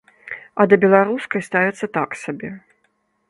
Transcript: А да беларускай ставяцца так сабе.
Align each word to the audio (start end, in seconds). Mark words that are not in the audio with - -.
А 0.63 0.65
да 0.71 0.75
беларускай 0.85 1.45
ставяцца 1.49 1.85
так 1.97 2.17
сабе. 2.23 2.51